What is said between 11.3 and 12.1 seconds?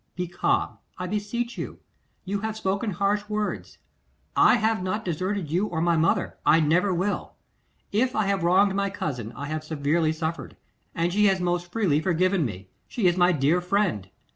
most freely